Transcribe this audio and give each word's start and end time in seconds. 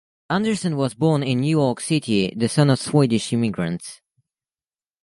Anderson 0.31 0.77
was 0.77 0.95
born 0.95 1.21
in 1.21 1.41
New 1.41 1.49
York 1.57 1.79
City, 1.79 2.33
the 2.35 2.49
son 2.49 2.71
of 2.71 2.79
Swedish 2.79 3.31
immigrants. 3.33 4.01